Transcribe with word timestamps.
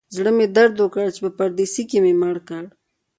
زړه 0.15 0.31
یې 0.39 0.47
درد 0.57 0.75
وکړ 0.79 1.05
چې 1.15 1.19
په 1.25 1.29
پردیسي 1.37 1.83
کې 1.89 1.97
مې 2.03 2.13
مړ 2.21 2.35
کړ. 2.47 2.63